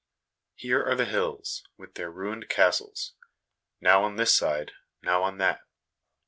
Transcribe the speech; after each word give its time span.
Here 0.55 0.83
are 0.83 0.95
the 0.95 1.05
hills, 1.05 1.63
with 1.77 1.93
their 1.93 2.09
ruined 2.09 2.49
castles 2.49 3.13
now 3.79 4.03
on 4.03 4.15
this 4.15 4.33
side, 4.33 4.71
now 5.03 5.21
on 5.21 5.37
that. 5.37 5.59